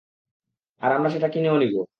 আর 0.81 0.91
আমরা 0.91 1.09
সেটা 1.09 1.27
কিনেও 1.27 1.55
নিব। 1.57 1.75